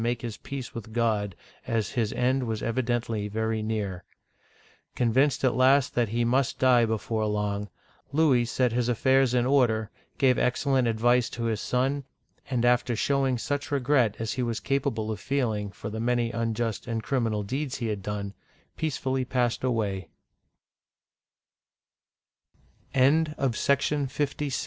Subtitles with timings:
[0.01, 1.35] make his peace with God,
[1.67, 4.03] as his end was evidently very near.
[4.95, 7.69] Convinced at last that he must die before long,
[8.11, 12.03] Louis set his affairs in order, gave excellent advice to his son,
[12.49, 16.87] and after showing such regret as he was capable of feeling for the many unjust
[16.87, 18.33] and criminal deeds he had done,
[18.77, 18.89] pe